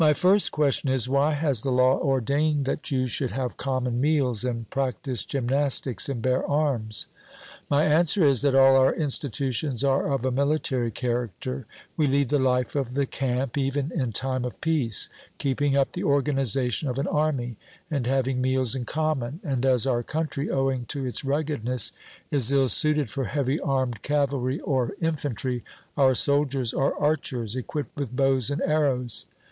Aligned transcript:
My 0.03 0.15
first 0.15 0.51
question 0.51 0.89
is, 0.89 1.07
Why 1.07 1.33
has 1.35 1.61
the 1.61 1.69
law 1.69 1.95
ordained 1.99 2.65
that 2.65 2.89
you 2.89 3.05
should 3.05 3.29
have 3.33 3.55
common 3.55 4.01
meals, 4.01 4.43
and 4.43 4.67
practise 4.71 5.23
gymnastics, 5.23 6.09
and 6.09 6.23
bear 6.23 6.43
arms? 6.47 7.05
'My 7.69 7.85
answer 7.85 8.25
is, 8.25 8.41
that 8.41 8.55
all 8.55 8.77
our 8.77 8.95
institutions 8.95 9.83
are 9.83 10.11
of 10.11 10.25
a 10.25 10.31
military 10.31 10.89
character. 10.89 11.67
We 11.97 12.07
lead 12.07 12.29
the 12.29 12.39
life 12.39 12.75
of 12.75 12.95
the 12.95 13.05
camp 13.05 13.59
even 13.59 13.91
in 13.93 14.11
time 14.11 14.43
of 14.43 14.59
peace, 14.59 15.07
keeping 15.37 15.75
up 15.77 15.91
the 15.91 16.03
organization 16.03 16.89
of 16.89 16.97
an 16.97 17.05
army, 17.05 17.57
and 17.91 18.07
having 18.07 18.41
meals 18.41 18.73
in 18.73 18.85
common; 18.85 19.39
and 19.43 19.63
as 19.67 19.85
our 19.85 20.01
country, 20.01 20.49
owing 20.49 20.85
to 20.85 21.05
its 21.05 21.23
ruggedness, 21.23 21.91
is 22.31 22.51
ill 22.51 22.69
suited 22.69 23.11
for 23.11 23.25
heavy 23.25 23.59
armed 23.59 24.01
cavalry 24.01 24.59
or 24.61 24.93
infantry, 24.99 25.63
our 25.95 26.15
soldiers 26.15 26.73
are 26.73 26.97
archers, 26.99 27.55
equipped 27.55 27.95
with 27.95 28.15
bows 28.15 28.49
and 28.49 28.63
arrows. 28.63 29.27